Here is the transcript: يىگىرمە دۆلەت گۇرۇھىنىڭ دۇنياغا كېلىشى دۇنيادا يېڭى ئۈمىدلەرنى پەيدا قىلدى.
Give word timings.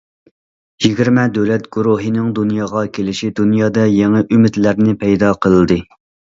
يىگىرمە 0.85 1.25
دۆلەت 1.35 1.67
گۇرۇھىنىڭ 1.75 2.33
دۇنياغا 2.41 2.83
كېلىشى 2.97 3.31
دۇنيادا 3.43 3.87
يېڭى 3.95 4.27
ئۈمىدلەرنى 4.33 5.01
پەيدا 5.07 5.33
قىلدى. 5.45 5.83